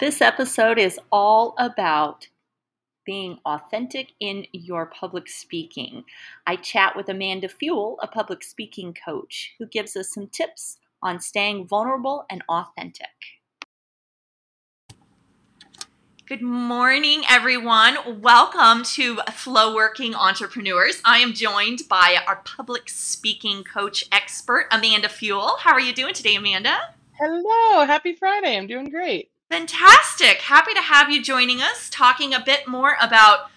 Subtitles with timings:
[0.00, 2.28] This episode is all about
[3.04, 6.04] being authentic in your public speaking.
[6.46, 11.20] I chat with Amanda Fuel, a public speaking coach, who gives us some tips on
[11.20, 13.10] staying vulnerable and authentic.
[16.26, 18.22] Good morning, everyone.
[18.22, 21.02] Welcome to Flow Working Entrepreneurs.
[21.04, 25.58] I am joined by our public speaking coach expert, Amanda Fuel.
[25.58, 26.78] How are you doing today, Amanda?
[27.18, 28.56] Hello, happy Friday.
[28.56, 29.30] I'm doing great.
[29.50, 30.42] Fantastic.
[30.42, 33.50] Happy to have you joining us, talking a bit more about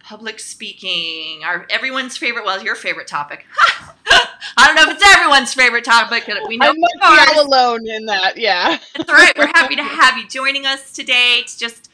[0.00, 3.46] public speaking, our everyone's favorite, well, your favorite topic.
[4.56, 7.88] I don't know if it's everyone's favorite topic, but we know I be all alone
[7.88, 8.78] in that, yeah.
[8.96, 9.32] That's all right.
[9.38, 11.90] We're happy to have you joining us today to just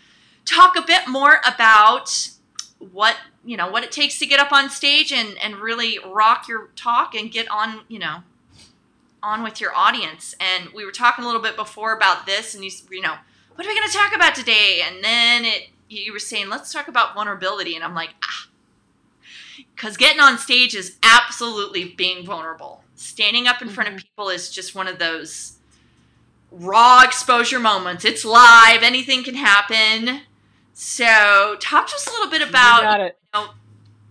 [0.47, 2.31] talk a bit more about
[2.79, 6.49] what you know what it takes to get up on stage and and really rock
[6.49, 8.23] your talk and get on you know
[9.23, 12.65] on with your audience and we were talking a little bit before about this and
[12.65, 13.15] you you know
[13.55, 14.83] what are we going to talk about today?
[14.87, 17.75] And then it you were saying let's talk about vulnerability.
[17.75, 18.49] And i'm like ah.
[19.75, 22.85] Because getting on stage is absolutely being vulnerable.
[22.95, 24.03] Standing up in front of Mhm.
[24.05, 25.57] people is just one of those
[26.51, 28.05] raw exposure moments.
[28.05, 28.83] It's live.
[28.83, 30.23] Anything can happen.
[30.75, 33.19] So talk to us a little bit You about got it.
[33.35, 33.51] know,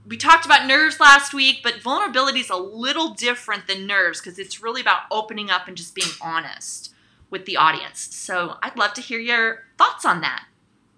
[0.06, 4.38] we talked about nerves last week, but vulnerability is a little different than nerves because
[4.40, 6.94] it's really about opening up and just being honest
[7.32, 8.16] with the audience.
[8.16, 10.46] So I'd love to hear your thoughts on that.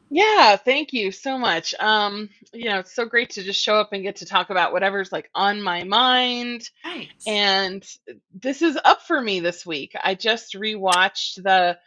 [0.10, 1.74] Yeah, thank you so much.
[1.80, 4.72] Um, you know, it's so great to just show up and get to talk about
[4.72, 6.70] whatever's like on my mind.
[6.86, 7.10] Right.
[7.26, 7.84] And
[8.32, 9.94] this is up for me this week.
[10.04, 11.80] I just rewatched the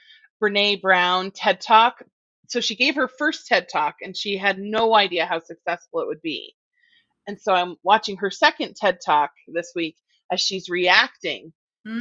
[0.42, 2.02] Brene Brown TED Talk.
[2.48, 6.08] So she gave her first TED Talk and she had no idea how successful it
[6.08, 6.54] would be.
[7.28, 9.96] And so I'm watching her second TED Talk this week
[10.32, 11.52] as she's reacting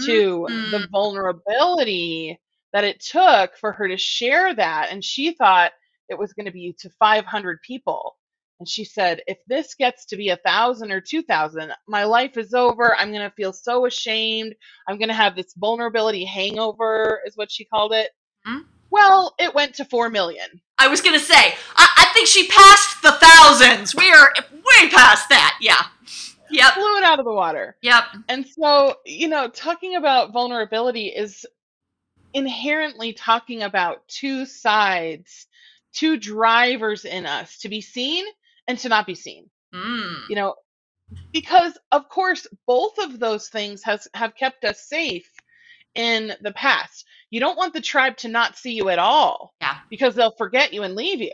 [0.05, 0.89] to the Mhm.
[0.91, 2.39] vulnerability
[2.73, 4.89] that it took for her to share that.
[4.91, 5.72] And she thought
[6.09, 8.18] it was going to be to 500 people.
[8.59, 12.53] And she said, if this gets to be a thousand or 2,000, my life is
[12.53, 12.96] over.
[12.96, 14.56] I'm going to feel so ashamed.
[14.88, 18.12] I'm going to have this vulnerability hangover, is what she called it.
[18.46, 18.59] Hmm.
[18.91, 20.47] Well, it went to 4 million.
[20.78, 23.94] I was going to say, I-, I think she passed the thousands.
[23.96, 25.57] We are way past that.
[25.59, 25.81] Yeah.
[26.50, 26.75] Yep.
[26.75, 27.78] Blew it out of the water.
[27.81, 28.03] Yep.
[28.29, 31.45] And so, you know, talking about vulnerability is
[32.33, 35.47] inherently talking about two sides,
[35.94, 38.25] two drivers in us to be seen
[38.67, 39.50] and to not be seen.
[39.73, 40.29] Mm.
[40.29, 40.55] You know,
[41.31, 45.29] because of course both of those things has have kept us safe
[45.94, 47.05] in the past.
[47.29, 49.78] You don't want the tribe to not see you at all Yeah.
[49.89, 51.34] because they'll forget you and leave you.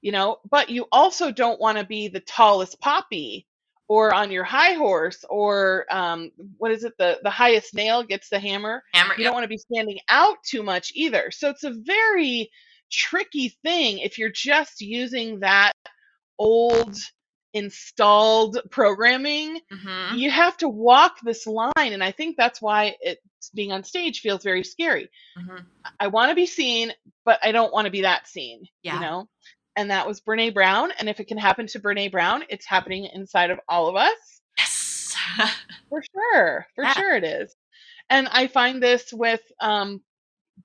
[0.00, 3.46] You know, but you also don't want to be the tallest poppy
[3.88, 8.28] or on your high horse or um, what is it the the highest nail gets
[8.28, 9.14] the hammer Hammer.
[9.14, 9.26] you Yep.
[9.28, 11.30] don't want to be standing out too much either.
[11.30, 12.50] So it's a very
[12.90, 15.72] tricky thing if you're just using that
[16.38, 16.96] old
[17.52, 19.60] installed programming.
[19.72, 20.18] Mhm.
[20.18, 23.20] You have to walk this line, and I think that's why it
[23.54, 25.08] being on stage feels very scary.
[25.38, 25.64] Mhm.
[26.00, 26.92] I want to be seen,
[27.24, 28.66] but I don't want to be that seen.
[28.82, 28.94] Yeah.
[28.94, 29.28] You know,
[29.76, 30.92] and that was Brene Brown.
[30.98, 34.40] And if it can happen to Brene Brown, it's happening inside of all of us.
[34.58, 35.14] Yes.
[35.90, 36.66] For sure.
[36.74, 36.94] For Yeah.
[36.94, 37.54] sure it is.
[38.10, 40.02] And I find this with um,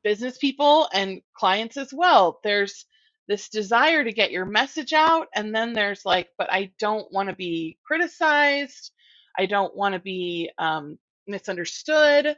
[0.03, 2.40] business people and clients as well.
[2.44, 2.86] There's
[3.28, 7.30] this desire to get your message out, and then there's like, but I don't want
[7.30, 8.91] to be criticized.
[9.38, 10.97] I don't want to be um,
[11.28, 12.36] misunderstood.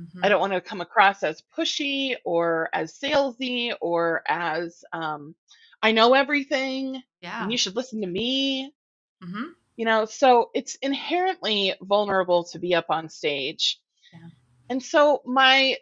[0.00, 0.24] Mhm.
[0.24, 5.34] I don't want to come across as pushy or as salesy or as um,
[5.84, 7.42] I know everything Yeah.
[7.42, 8.72] and you should listen to me
[9.22, 9.44] hmm
[9.76, 13.80] you know so it's inherently vulnerable to be up on stage
[14.12, 14.28] Yeah.
[14.70, 15.76] and so my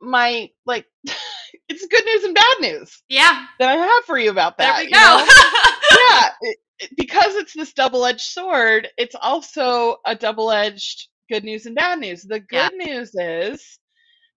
[0.00, 0.86] my like
[1.68, 3.46] it's good news and bad news Yeah.
[3.58, 4.76] that i have for you about that.
[4.76, 4.98] There we you go.
[4.98, 5.26] know?
[6.10, 11.76] yeah it, it- because it's this double-edged sword it's also a double-edged good news and
[11.76, 12.68] bad news the Yeah.
[12.70, 13.78] good news is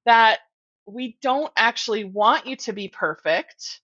[0.05, 0.39] that
[0.85, 3.81] we don't actually want you to be perfect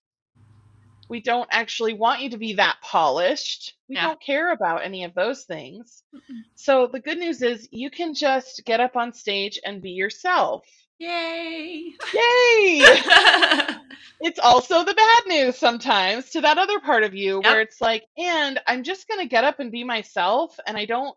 [1.08, 4.06] we don't actually want you to be that polished we Yeah.
[4.08, 6.42] don't care about any of those things Mm-mm.
[6.54, 10.64] so the good news is you can just get up on stage and be yourself
[10.98, 11.92] Yay.
[12.14, 12.84] yay
[14.20, 17.44] it's also the bad news sometimes to that other part of you Yep.
[17.44, 20.84] where it's like and i'm just going to get up and be myself and i
[20.84, 21.16] don't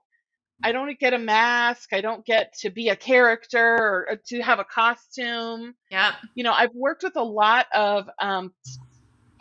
[0.64, 4.42] i don't get a mask i don't get to be a character or uh, to
[4.42, 6.14] have a costume Yeah.
[6.34, 8.54] you know i've worked with a lot of um,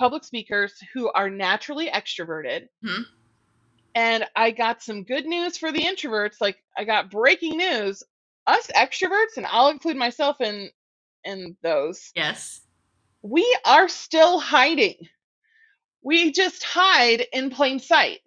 [0.05, 3.05] public speakers who are naturally extroverted Mhm.
[3.95, 8.03] and i got some good news for the introverts like i got breaking news
[8.47, 10.69] us extroverts and i'll include myself in
[11.25, 12.61] in those Yes.
[13.23, 14.97] we are still hiding.
[16.03, 18.21] We just hide in plain sight.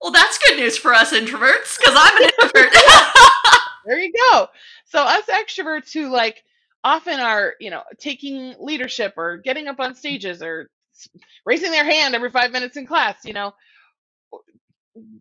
[0.00, 2.72] Well, that's good news for us introverts because I'm an introvert.
[3.86, 4.46] There you go.
[4.84, 6.44] So us extroverts who like
[6.84, 10.70] often are, you know, taking leadership or getting up on stages or
[11.46, 13.52] raising their hand every 5 minutes in class, you know,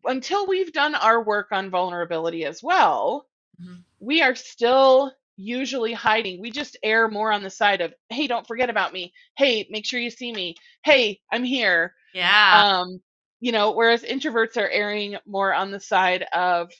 [0.05, 3.27] until we've done our work on vulnerability as well,
[3.61, 3.83] Mhm.
[3.99, 6.41] we are still usually hiding.
[6.41, 9.13] We just err more on the side of, hey, don't forget about me.
[9.37, 10.55] Hey, make sure you see me.
[10.83, 11.95] Hey, I'm here.
[12.13, 12.79] yeah.
[12.81, 13.01] Um,
[13.39, 16.71] you know, whereas introverts are erring more on the side of,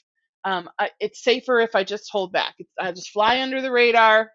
[0.44, 2.54] um, I, it's safer if I just hold back.
[2.58, 4.32] It's, I just fly under the radar.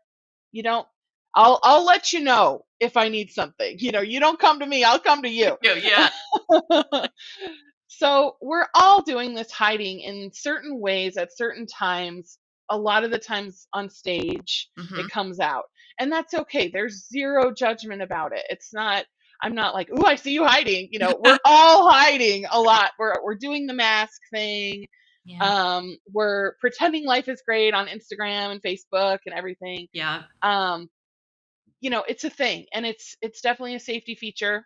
[0.52, 0.88] You don't.
[1.36, 3.76] I'll I'll let you know if I need something.
[3.80, 4.84] You know, you don't come to me.
[4.84, 5.58] I'll come to you.
[5.64, 6.10] yeah.
[6.62, 7.06] Yeah.
[7.88, 12.38] so we're all doing this hiding in certain ways at certain times.
[12.72, 15.06] A lot of the times on stage, Mhm.
[15.06, 15.66] it comes out,
[16.00, 16.68] and that's okay.
[16.68, 18.44] There's zero judgment about it.
[18.50, 19.06] It's not.
[19.44, 20.88] I'm not like, ooh, I see you hiding.
[20.92, 22.92] You know, we're all hiding a lot.
[22.98, 24.88] We're we're doing the mask thing.
[25.26, 25.44] Yeah.
[25.44, 29.88] Um, we're pretending life is great on Instagram and Facebook and everything.
[29.94, 30.24] yeah.
[30.42, 30.90] Um,
[31.86, 34.66] you know, it's a thing, and it's it's definitely a safety feature.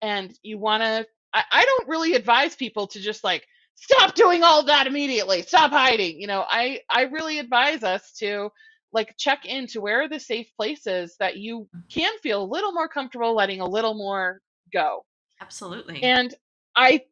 [0.00, 1.04] And you want to.
[1.34, 3.44] I, I don't really advise people to just like
[3.74, 5.42] stop doing all that immediately.
[5.42, 6.20] Stop hiding.
[6.20, 8.50] You know, I I really advise us to
[8.92, 12.86] like check into where are the safe places that you can feel a little more
[12.86, 14.40] comfortable letting a little more
[14.72, 15.04] go.
[15.40, 16.00] Absolutely.
[16.04, 16.32] And
[16.76, 17.02] I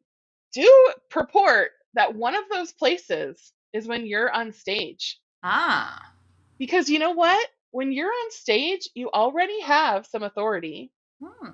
[0.53, 5.19] do purport that one of those places is when you're on stage.
[5.43, 6.13] ah.
[6.57, 7.49] Because you know what?
[7.75, 10.91] When you're on stage, you already have some authority.
[11.21, 11.49] Hmm.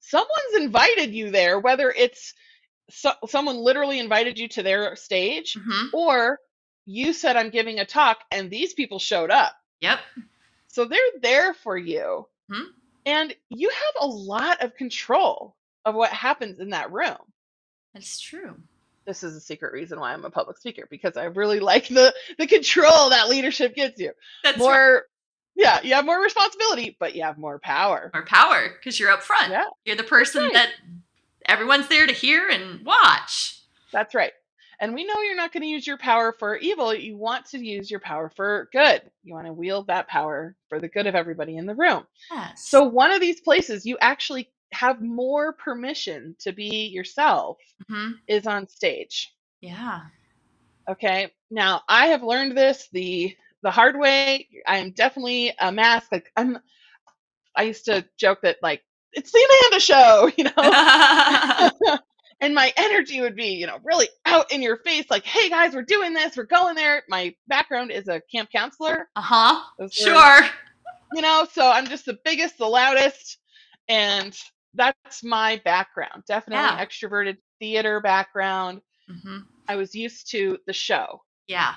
[0.00, 2.34] Someone's invited you there, whether it's
[2.90, 5.88] so, someone literally invited you to their stage Mhm.
[5.94, 6.38] or
[6.84, 9.56] you said, I'm giving a talk, and these people showed up.
[9.80, 9.98] Yep.
[10.68, 12.28] So they're there for you.
[12.52, 12.64] Hmm.
[13.06, 15.56] And you have a lot of control
[15.86, 17.16] of what happens in that room.
[17.94, 18.56] That's true.
[19.06, 22.14] this is a secret reason why I'm a public speaker because I really like the
[22.38, 24.12] the control that leadership gives you.
[24.42, 25.02] That's more right.
[25.54, 28.10] Yeah, you have more responsibility, but you have more power.
[28.14, 29.50] More power because you're up front.
[29.50, 30.52] Yeah, You're the person right.
[30.54, 30.70] that
[31.46, 33.60] everyone's there to hear and watch.
[33.92, 34.32] that's right.
[34.80, 36.92] And we know you're not going to use your power for evil.
[36.92, 39.02] You want to use your power for good.
[39.22, 42.04] You want to wield that power for the good of everybody in the room.
[42.30, 42.68] Yes.
[42.68, 47.58] So one of these places you actually have more permission to be yourself
[47.88, 48.14] Mhm.
[48.26, 49.32] is on stage.
[49.60, 50.00] Yeah.
[50.90, 51.32] Okay.
[51.50, 53.34] Now I have learned this the
[53.64, 54.46] the hard way.
[54.68, 56.12] I am definitely a mask.
[56.12, 56.58] Like I'm
[57.56, 58.82] I used to joke that like
[59.12, 61.98] it's the Amanda show, you know.
[62.40, 65.74] and my energy would be, you know, really out in your face, like, hey guys,
[65.74, 67.02] we're doing this, we're going there.
[67.08, 69.08] My background is a camp counselor.
[69.16, 69.60] uh huh.
[69.90, 70.40] Sure.
[71.14, 73.38] You know, so I'm just the biggest, the loudest,
[73.88, 74.36] and
[74.74, 76.24] that's my background.
[76.26, 76.84] Definitely Yeah.
[76.84, 78.80] extroverted theater background.
[79.08, 79.38] hmm
[79.68, 81.22] I was used to the show.
[81.46, 81.74] Yeah.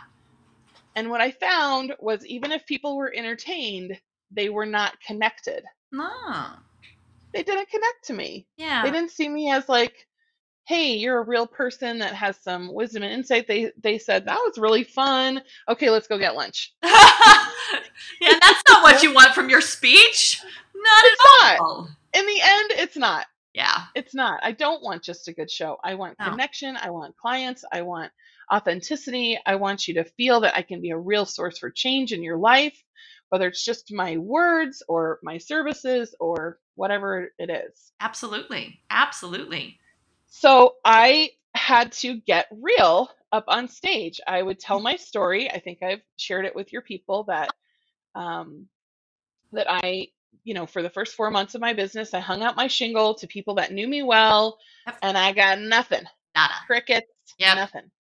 [0.97, 3.95] And what I found was even if people were entertained,
[4.31, 5.63] they were not connected.
[5.91, 6.09] No.
[7.33, 8.47] They didn't connect to me.
[8.57, 8.81] Yeah.
[8.83, 10.07] They didn't see me as like,
[10.65, 13.47] hey, you're a real person that has some wisdom and insight.
[13.47, 15.39] They they said that was really fun.
[15.69, 16.73] Okay, let's go get lunch.
[16.83, 20.41] yeah, that's not what you want from your speech.
[20.75, 21.59] Not It's at not.
[21.59, 21.89] all.
[22.15, 23.27] In the end, it's not.
[23.53, 23.83] Yeah.
[23.93, 24.39] It's not.
[24.41, 25.77] I don't want just a good show.
[25.83, 26.31] I want No.
[26.31, 26.75] connection.
[26.75, 27.63] I want clients.
[27.71, 28.11] I want
[28.53, 29.39] authenticity.
[29.45, 32.23] I want you to feel that I can be a real source for change in
[32.23, 32.81] your life,
[33.29, 37.91] whether it's just my words or my services or whatever it is.
[37.99, 38.79] Absolutely.
[38.89, 39.79] Absolutely.
[40.27, 44.21] So I had to get real up on stage.
[44.27, 45.49] I would tell my story.
[45.49, 47.49] I think I've shared it with your people that
[48.15, 48.67] um,
[49.51, 50.07] that I,
[50.43, 53.15] you know, for the first four months of my business, I hung out my shingle
[53.15, 54.57] to people that knew me well,
[55.01, 56.03] and I got nothing,
[56.35, 56.53] Nada.
[56.67, 57.07] crickets,
[57.39, 57.55] Yep.
[57.55, 57.91] nothing.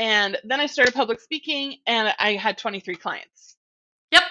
[0.00, 3.56] And then I started public speaking, and I had 23 clients.
[4.10, 4.22] Yep.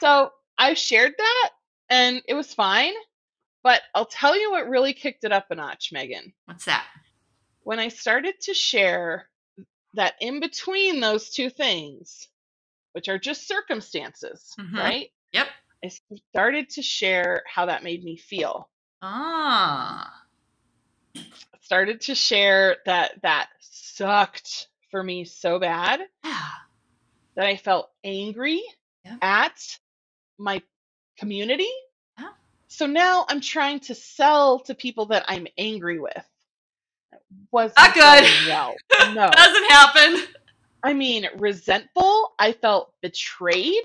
[0.00, 1.50] So I shared that,
[1.90, 2.94] and it was fine.
[3.62, 6.86] But I'll tell you what really kicked it up a notch, Megan What's that?
[7.64, 9.28] when I started to share
[9.92, 12.28] that in between those two things,
[12.92, 14.74] which are just circumstances, Mhm.
[14.76, 15.12] right?
[15.32, 15.48] Yep.
[15.84, 15.90] I
[16.30, 18.70] started to share how that made me feel.
[19.02, 20.22] Ah.
[21.60, 26.48] Started to share that that sucked for me so bad Yeah.
[27.34, 28.62] that I felt angry
[29.04, 29.16] Yeah.
[29.22, 29.60] at
[30.38, 30.62] my
[31.18, 31.68] community.
[32.16, 32.28] Yeah.
[32.68, 36.24] So now I'm trying to sell to people that I'm angry with.
[37.50, 38.00] Wasn't good.
[38.00, 38.74] going well.
[39.14, 39.28] No.
[39.32, 40.22] Doesn't happen.
[40.84, 42.34] I mean, resentful.
[42.38, 43.82] I felt betrayed.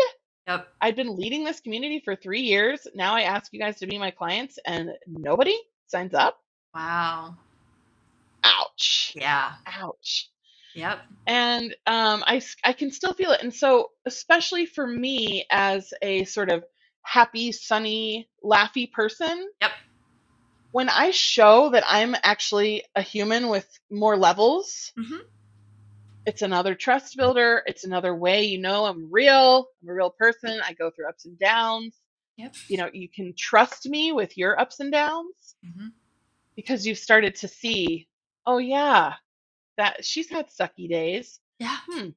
[0.47, 0.67] Yep.
[0.79, 2.85] I've been leading this community for three years.
[2.93, 6.39] Now I ask you guys to be my clients and nobody signs up.
[6.75, 7.35] Wow.
[8.43, 9.13] Ouch.
[9.15, 9.53] Yeah.
[9.65, 10.29] Ouch.
[10.75, 10.99] Yep.
[11.27, 13.41] And um, I, I can still feel it.
[13.43, 16.63] And so, especially for me as a sort of
[17.03, 19.71] happy, sunny, laughy person, Yep.
[20.71, 25.17] when I show that I'm actually a human with more levels, hmm
[26.25, 27.63] it's another trust builder.
[27.65, 29.67] It's another way you know I'm real.
[29.81, 30.61] I'm a real person.
[30.63, 31.95] I go through ups and downs.
[32.37, 32.53] Yep.
[32.67, 35.87] You know, you can trust me with your ups and downs hmm
[36.55, 38.07] because you've started to see,
[38.45, 39.13] oh, yeah,
[39.79, 41.39] that she's had sucky days.
[41.57, 41.77] Yeah.
[41.89, 42.09] Hmm.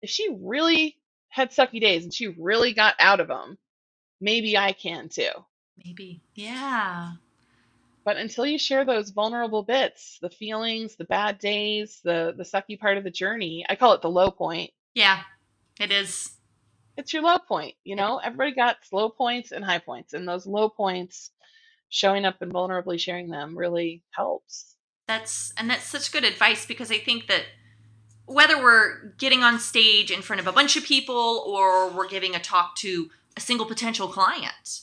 [0.00, 0.96] If she really
[1.28, 3.58] had sucky days and she really got out of them,
[4.22, 5.28] maybe I can too.
[5.84, 6.22] Maybe.
[6.34, 7.12] Yeah.
[8.04, 12.80] But until you share those vulnerable bits, the feelings, the bad days, the the sucky
[12.80, 14.70] part of the journey, I call it the low point.
[14.94, 15.20] Yeah.
[15.78, 16.30] It is.
[16.96, 18.16] It's your low point, you know?
[18.16, 21.32] Everybody got low points and high points, and those low points
[21.90, 24.77] showing up and vulnerably sharing them really helps.
[25.08, 27.42] That's and that's such good advice because I think that
[28.26, 32.34] whether we're getting on stage in front of a bunch of people or we're giving
[32.34, 34.82] a talk to a single potential client,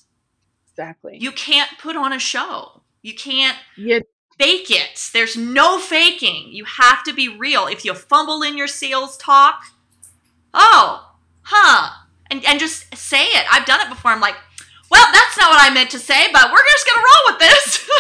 [0.71, 1.19] Exactly.
[1.21, 2.81] you can't put on a show.
[3.03, 4.01] You can't You
[4.39, 5.11] fake it.
[5.13, 6.47] There's no faking.
[6.51, 7.67] You have to be real.
[7.67, 9.61] If you fumble in your sales talk,
[10.55, 11.13] oh,
[11.43, 11.91] huh,
[12.31, 13.45] and and just say it.
[13.53, 14.09] I've done it before.
[14.09, 14.35] I'm like,
[14.89, 17.89] well, that's not what I meant to say, but we're just gonna roll with this.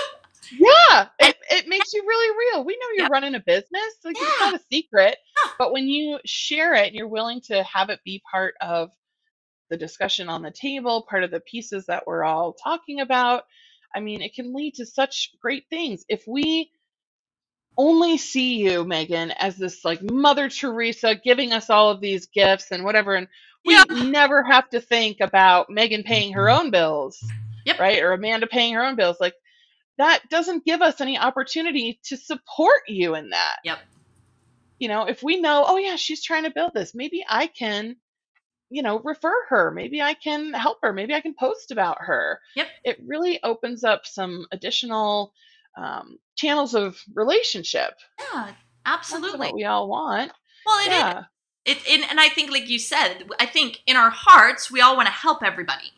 [0.51, 2.65] Yeah, it, it makes you really real.
[2.65, 3.11] We know you're Yep.
[3.11, 5.17] running a business, like it's not a secret.
[5.45, 5.51] Yeah.
[5.59, 8.91] But when you share it and you're willing to have it be part of
[9.69, 13.43] the discussion on the table, part of the pieces that we're all talking about,
[13.95, 16.05] I mean, it can lead to such great things.
[16.09, 16.71] If we
[17.77, 22.71] only see you, Megan, as this like Mother Teresa giving us all of these gifts
[22.71, 23.27] and whatever, and
[23.65, 23.83] we Yeah.
[23.89, 26.65] never have to think about Megan paying her mm-hmm.
[26.65, 27.23] own bills,
[27.65, 27.79] Yep.
[27.79, 28.01] right?
[28.03, 29.17] Or Amanda paying her own bills.
[29.19, 29.33] Like
[29.97, 33.57] that doesn't give us any opportunity to support you in that.
[33.63, 33.79] Yep.
[34.79, 37.95] You know, if we know, oh yeah, she's trying to build this, maybe I can,
[38.69, 39.71] you know, refer her.
[39.71, 40.91] Maybe I can help her.
[40.91, 42.39] Maybe I can post about her.
[42.55, 42.67] Yep.
[42.83, 45.33] It really opens up some additional
[45.77, 47.93] um, channels of relationship.
[48.19, 49.39] yeah, That's absolutely.
[49.39, 50.31] what we all want.
[50.65, 51.23] Well, it, yeah.
[51.63, 54.95] it, it, and I think, like you said, I think in our hearts we all
[54.97, 55.91] want to help everybody.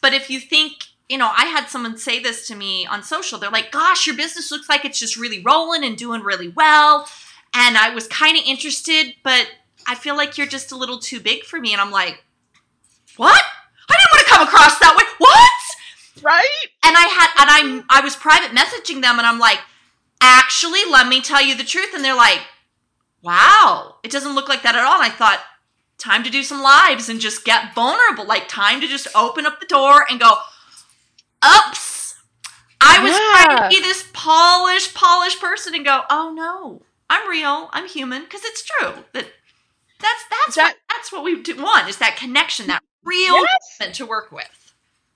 [0.00, 3.38] But if you think, you know, I had someone say this to me on social.
[3.38, 7.06] They're like, "Gosh, your business looks like it's just really rolling and doing really well,"
[7.54, 9.46] and I was kind of interested, but
[9.86, 11.72] I feel like you're just a little too big for me.
[11.72, 12.24] And I'm like,
[13.16, 13.42] "What?
[13.88, 15.04] I didn't want to come across that way.
[15.18, 15.50] What?"
[16.22, 16.72] Right?
[16.92, 19.58] and I had and I'm, I was private messaging them and I'm like,
[20.20, 21.94] actually, let me tell you the truth.
[21.94, 22.40] And they're like,
[23.22, 25.00] wow, it doesn't look like that at all.
[25.00, 25.40] And I thought,
[25.98, 28.26] time to do some lives and just get vulnerable.
[28.26, 30.34] Like time to just open up the door and go,
[31.44, 32.14] oops.
[32.80, 37.68] I was trying to be this polished, polished person and go, oh no, I'm real,
[37.72, 38.92] I'm human, because it's true.
[39.12, 39.26] That
[40.00, 43.36] that's that's That- what that's what we do want is that connection, that real
[43.80, 43.96] Yes.
[43.98, 44.72] to work with.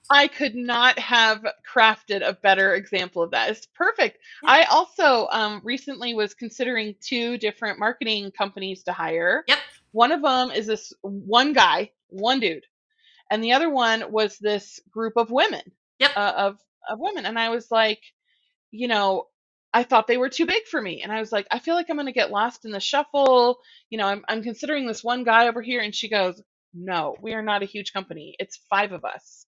[0.09, 3.49] I could not have crafted a better example of that.
[3.49, 4.19] It's perfect.
[4.43, 4.51] Yeah.
[4.51, 9.43] I also um, recently was considering two different marketing companies to hire.
[9.49, 9.57] Yep.
[9.91, 12.65] One of them is this one guy, one dude,
[13.31, 15.61] and the other one was this group of women.
[15.99, 16.11] Yep.
[16.15, 16.57] Uh, of
[16.89, 18.01] of women, and I was like,
[18.71, 19.25] you know,
[19.73, 21.87] I thought they were too big for me, and I was like, I feel like
[21.89, 23.57] I'm going to get lost in the shuffle.
[23.89, 26.41] You know, I'm I'm considering this one guy over here, and she goes,
[26.73, 28.35] No, we are not a huge company.
[28.39, 29.45] It's five of us.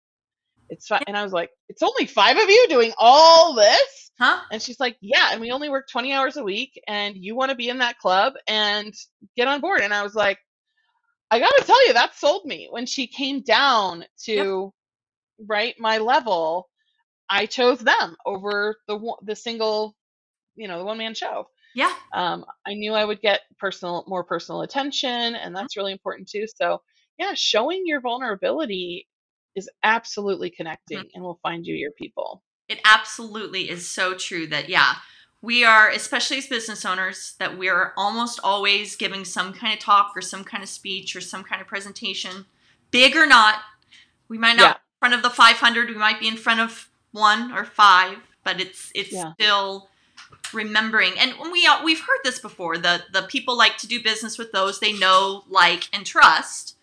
[0.69, 4.11] It's five, and I was like, It's only five of you doing all this.
[4.19, 4.41] Huh?
[4.51, 7.49] And she's like, Yeah, and we only work 20 hours a week, and you want
[7.51, 8.93] to be in that club and
[9.35, 9.81] get on board.
[9.81, 10.39] And I was like,
[11.31, 12.67] I got to tell you, that sold me.
[12.71, 14.73] When she came down to
[15.47, 16.69] right my level,
[17.29, 19.95] I chose them over the the single,
[20.55, 21.47] you know, the one man show.
[21.75, 21.93] Yeah.
[22.13, 26.45] Um, I knew I would get personal, more personal attention, and that's really important too.
[26.55, 26.81] So,
[27.17, 29.07] yeah, showing your vulnerability
[29.55, 32.43] is absolutely connecting, and will find you your people.
[32.67, 34.95] It absolutely is so true that, yeah,
[35.41, 40.11] we are, especially as business owners, that we're almost always giving some kind of talk
[40.15, 42.45] or some kind of speech or some kind of presentation,
[42.91, 43.59] big or not.
[44.27, 44.73] We might not Yeah.
[44.73, 48.17] be in front of the 500, we might be in front of one or five,
[48.43, 49.33] but it's it's Yeah.
[49.33, 49.89] still
[50.53, 51.13] remembering.
[51.17, 52.77] And we we've heard this before.
[52.77, 56.75] The the people like to do business with those they know, like, and trust.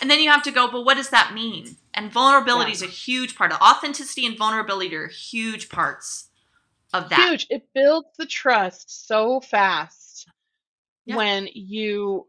[0.00, 1.76] And then you have to go, but what does that mean?
[1.94, 2.74] And vulnerability Yeah.
[2.76, 6.30] is a huge part of authenticity and vulnerability are huge parts
[6.92, 7.28] of that.
[7.28, 7.46] Huge.
[7.48, 10.26] It builds the trust so fast
[11.06, 11.16] Yeah.
[11.16, 12.26] when you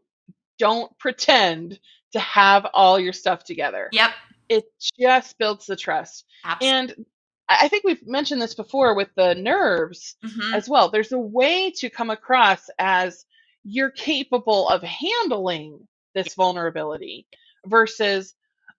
[0.58, 1.80] don't pretend
[2.12, 3.88] to have all your stuff together.
[3.92, 4.12] Yep.
[4.48, 4.64] It
[4.98, 6.24] just builds the trust.
[6.44, 6.78] Absolutely.
[6.96, 7.06] And
[7.48, 10.90] I think we've mentioned this before with the nerves hmm as well.
[10.90, 13.24] There's a way to come across as
[13.64, 17.26] you're capable of handling this vulnerability
[17.66, 18.34] versus,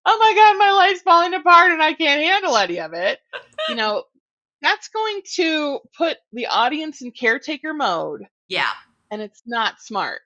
[0.05, 3.19] oh my God, my life's falling apart and I can't handle any of it.
[3.69, 4.03] You know,
[4.61, 8.71] that's going to put the audience in caretaker mode Yeah.
[9.11, 10.21] and it's not smart.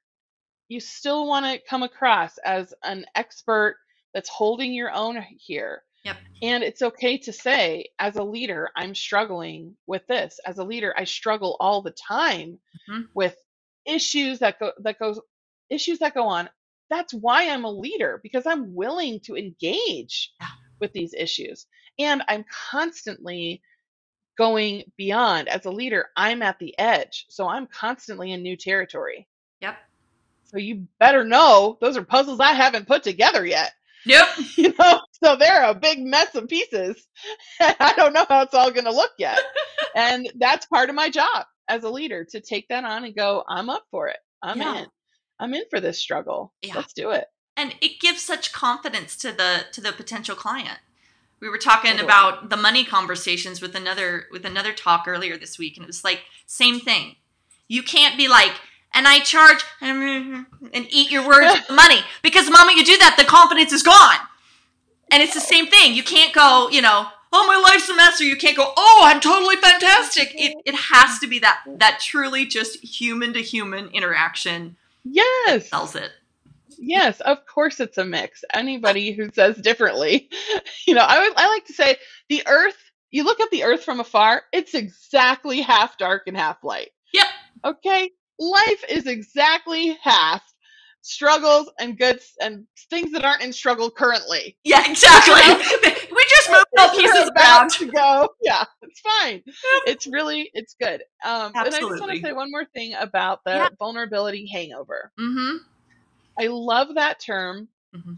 [0.69, 3.77] You still want to come across as an expert
[4.13, 5.83] that's holding your own here.
[6.03, 6.17] Yep.
[6.41, 10.39] And it's okay to say, as a leader, I'm struggling with this.
[10.45, 13.09] As a leader, I struggle all the time Mhm.
[13.13, 13.35] with
[13.85, 15.19] issues that go that goes
[15.69, 16.49] issues that go on.
[16.89, 20.47] That's why I'm a leader because I'm willing to engage Yeah.
[20.79, 21.67] with these issues.
[21.99, 23.61] And I'm constantly
[24.37, 26.09] going beyond as a leader.
[26.17, 27.25] I'm at the edge.
[27.29, 29.27] So I'm constantly in new territory.
[29.61, 29.77] Yep.
[30.45, 33.73] So you better know those are puzzles I haven't put together yet.
[34.05, 34.27] Nope.
[34.57, 37.05] You know, so they're a big mess of pieces.
[37.59, 39.39] I don't know how it's all going to look yet.
[39.95, 43.43] and that's part of my job as a leader to take that on and go,
[43.47, 44.17] I'm up for it.
[44.41, 44.79] I'm Yeah.
[44.79, 44.85] in.
[45.39, 46.53] I'm in for this struggle.
[46.61, 46.75] Yeah.
[46.75, 47.25] Let's do it.
[47.57, 50.79] and it gives such confidence to the to the potential client
[51.41, 52.05] we were talking Totally.
[52.05, 56.03] about the money conversations with another with another talk earlier this week and it was
[56.03, 57.15] like same thing
[57.67, 58.53] you can't be like
[58.93, 60.45] and i charge and
[60.89, 63.83] eat your words with the money because the moment you do that the confidence is
[63.83, 64.17] gone
[65.11, 68.19] and it's the same thing you can't go you know oh my life's a mess
[68.19, 71.99] or you can't go oh i'm totally fantastic it, it has to be that that
[72.01, 75.69] truly just human to human interaction Yes.
[75.69, 76.11] sells it
[76.83, 78.43] Yes, of course it's a mix.
[78.55, 80.29] Anybody who says differently,
[80.87, 81.95] you know, I would I like to say
[82.27, 82.77] the earth,
[83.11, 86.89] you look at the earth from afar, it's exactly half dark and half light.
[87.13, 87.27] Yep.
[87.65, 88.09] Okay?
[88.41, 90.41] Life is exactly half
[91.03, 94.57] struggles and goods and things that aren't in struggle currently.
[94.63, 95.33] Yeah, exactly.
[96.11, 97.69] we just moved all pieces about around.
[97.71, 98.29] to go.
[98.41, 99.43] Yeah, it's fine.
[99.85, 101.03] It's really it's good.
[101.23, 103.67] Um and I just want to say one more thing about the Yeah.
[103.77, 105.11] vulnerability hangover.
[105.19, 105.57] Mm-hmm.
[106.39, 107.67] I love that term.
[107.95, 108.13] Mm-hmm.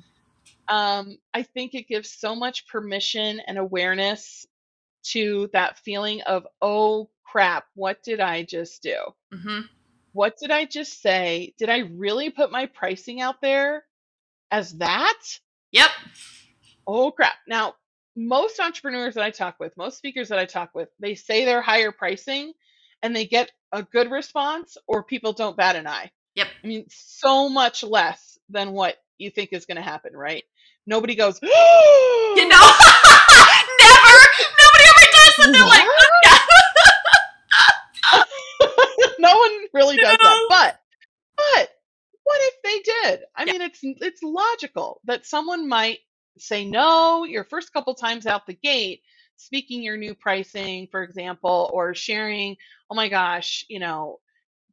[0.74, 4.46] Um, I think it gives so much permission and awareness
[5.08, 8.96] to that feeling of, oh crap, what did I just do?
[9.34, 9.60] Mm-hmm.
[10.14, 11.54] What did I just say?
[11.58, 13.84] Did I really put my pricing out there
[14.52, 15.20] as that?
[15.72, 15.90] Yep.
[16.88, 17.34] Oh crap.
[17.48, 17.74] Now,
[18.16, 21.62] most entrepreneurs that I talk with, most speakers that I talk with, they say they're
[21.62, 22.54] higher pricing
[23.02, 26.12] and they get a good response or people don't bat an eye.
[26.36, 26.48] Yep.
[26.64, 30.44] I mean, so much less than what you think is going to happen, right?
[30.86, 32.60] Nobody goes, You know,
[33.80, 34.18] never.
[34.62, 35.50] Nobody ever does that.
[35.54, 35.88] They're like,
[39.74, 39.82] What?
[39.82, 40.42] no really does that.
[40.50, 40.80] But,
[41.38, 41.70] but
[42.24, 42.80] what if they
[43.12, 43.22] did?
[43.36, 43.46] I Yeah.
[43.46, 46.00] mean, it's it's logical that someone might
[46.40, 49.02] say no your first couple times out the gate,
[49.38, 52.58] speaking your new pricing, for example, or sharing,
[52.92, 54.20] oh my gosh, you know,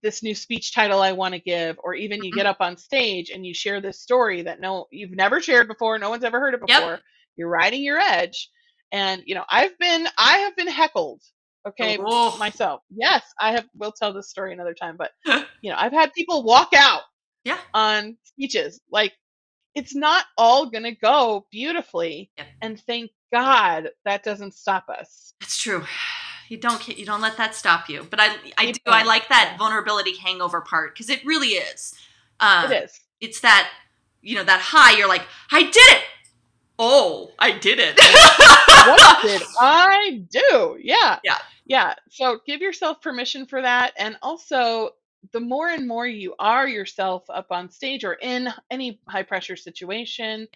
[0.03, 2.35] this new speech title I want to give, or even you Mhm.
[2.35, 5.99] get up on stage and you share this story that no you've never shared before,
[5.99, 6.83] no one's ever heard it Yep.
[6.83, 7.03] before.
[7.37, 8.51] You're riding your edge.
[8.93, 11.23] And you know, I've been I have been heckled,
[11.67, 12.37] okay, Oh.
[12.39, 12.83] myself.
[12.91, 15.13] Yes, I have we'll tell this story another time, but
[15.63, 17.03] you know, I've had people walk out
[17.45, 17.59] Yeah.
[17.75, 18.81] on speeches.
[18.91, 19.13] Like
[19.75, 22.31] it's not all gonna go beautifully.
[22.39, 22.47] Yep.
[22.63, 25.35] And thank God that doesn't stop us.
[25.41, 25.85] It's true.
[26.49, 28.05] You don't you don't let that stop you.
[28.11, 31.95] But I I You do I like that vulnerability hangover part because it really is.
[32.41, 32.99] Uh, it is.
[33.21, 33.71] It's that
[34.21, 34.97] you know that high.
[34.99, 36.03] You're like, I did it.
[36.83, 37.97] Oh, I did it.
[37.99, 40.79] what did I do?
[40.83, 41.21] Yeah.
[41.23, 41.37] Yeah.
[41.71, 41.95] Yeah.
[42.11, 43.93] So give yourself permission for that.
[43.97, 44.91] And also,
[45.33, 49.55] the more and more you are yourself up on stage or in any high pressure
[49.57, 50.49] situation,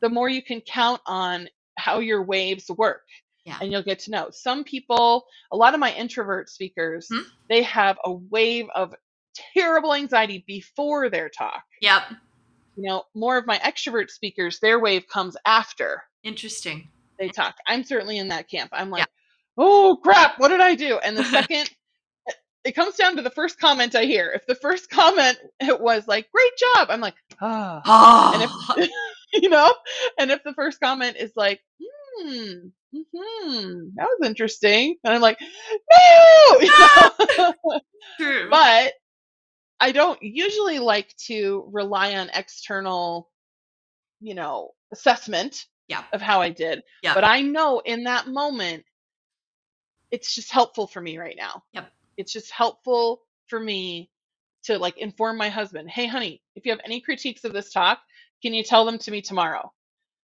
[0.00, 3.02] the more you can count on how your waves work.
[3.44, 3.58] Yeah.
[3.60, 4.28] And you'll get to know.
[4.30, 7.28] Some people, a lot of my introvert speakers, Hmm?
[7.50, 8.94] they have a wave of
[9.54, 11.62] terrible anxiety before their talk.
[11.82, 12.04] yep.
[12.76, 16.88] You know, more of my extrovert speakers, their wave comes after Interesting.
[17.20, 17.54] they talk.
[17.68, 18.70] I'm certainly in that camp.
[18.72, 19.06] I'm like, Yeah.
[19.58, 20.98] Oh crap, what did I do?
[20.98, 21.70] And the second,
[22.64, 24.30] it comes down to the first comment I hear.
[24.34, 28.32] If the first comment it was like, great job, I'm like, ah, Oh.
[28.34, 28.90] And if-
[29.42, 29.74] you know.
[30.18, 31.60] And if the first comment is like,
[32.20, 36.70] hmm, hmm, that was interesting, and I'm like, no, you
[37.38, 37.54] know?
[38.18, 38.48] true.
[38.50, 38.92] but
[39.80, 43.28] I don't usually like to rely on external,
[44.20, 46.04] you know, assessment Yeah.
[46.12, 46.82] of how I did.
[47.02, 47.12] Yeah.
[47.14, 48.84] But I know in that moment,
[50.10, 51.62] it's just helpful for me right now.
[51.72, 51.92] Yep.
[52.16, 54.10] It's just helpful for me
[54.64, 57.98] to like inform my husband, hey, honey, if you have any critiques of this talk,
[58.42, 59.72] can you tell them to me tomorrow?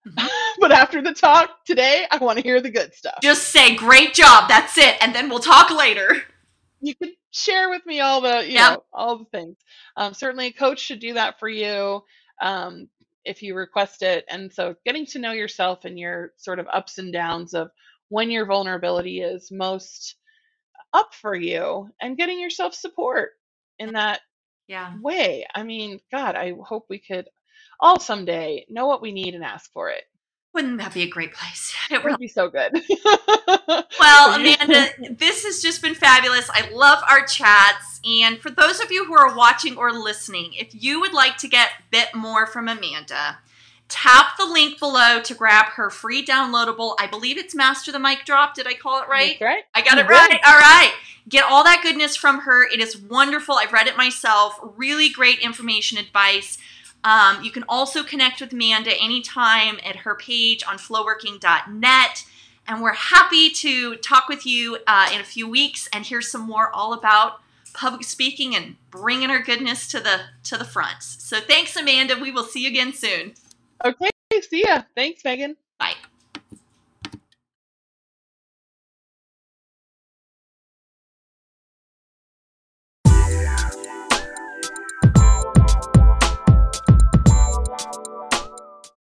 [0.06, 0.28] Mhm.
[0.60, 3.18] but after the talk today, I want to hear the good stuff.
[3.22, 6.16] Just say, great job, that's it, and then we'll talk later.
[6.80, 8.72] you can share with me all the you Yep.
[8.72, 9.56] know all the things
[9.96, 12.00] um, certainly a coach should do that for you
[12.40, 12.88] um,
[13.24, 16.98] if you request it and so getting to know yourself and your sort of ups
[16.98, 17.70] and downs of
[18.08, 20.16] when your vulnerability is most
[20.92, 23.30] up for you and getting yourself support
[23.78, 24.20] in that
[24.68, 24.94] Yeah.
[25.00, 27.28] way i mean god i hope we could
[27.80, 30.04] all someday know what we need and ask for it
[30.54, 31.74] Wouldn't that be a great place?
[31.90, 32.72] It it would be so good
[34.00, 34.88] Well, Amanda,
[35.18, 36.48] this has just been fabulous.
[36.52, 38.00] I love our chats.
[38.04, 41.48] And for those of you who are watching or listening, if you would like to
[41.48, 43.38] get a bit more from Amanda,
[43.88, 46.94] tap the link below to grab her free downloadable.
[46.98, 48.54] I believe it's Master the Mic Drop.
[48.54, 49.36] Did I call it right?
[49.38, 50.30] That's right I got it right.
[50.30, 50.40] did.
[50.44, 50.92] All right.
[51.28, 52.66] Get all that goodness from her.
[52.66, 53.54] It is wonderful.
[53.54, 54.58] I've read it myself.
[54.76, 56.58] Really great information, advice.
[57.02, 62.24] Um, you can also connect with Amanda anytime at her page on flowworking.net.
[62.66, 66.42] And we're happy to talk with you uh, in a few weeks and hear some
[66.42, 67.40] more all about
[67.74, 71.02] public speaking and bringing her goodness to the to the front.
[71.02, 72.16] So thanks, Amanda.
[72.18, 73.34] We will see you again soon.
[73.82, 74.10] Okay
[74.42, 74.82] see ya.
[74.94, 75.56] Thanks megan